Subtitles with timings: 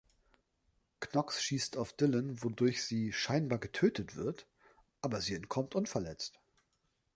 [1.01, 4.47] Knox schießt auf Dylan, wodurch sie scheinbar getötet wird,
[4.99, 6.39] aber sie entkommt unverletzt.